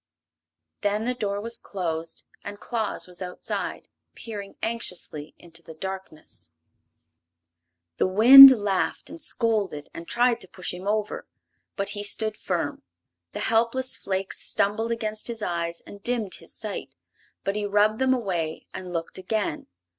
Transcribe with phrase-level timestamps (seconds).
[0.81, 6.49] Then the door was closed and Claus was outside, peering anxiously into the darkness.
[7.97, 11.27] The wind laughed and scolded and tried to push him over,
[11.75, 12.81] but he stood firm.
[13.33, 16.95] The helpless flakes stumbled against his eyes and dimmed his sight,
[17.43, 19.67] but he rubbed them away and looked again.